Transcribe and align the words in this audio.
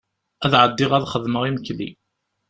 Ad 0.45 0.53
ɛeddiɣ 0.61 0.91
ad 0.93 1.07
xedmeɣ 1.13 1.43
imekli. 1.49 1.89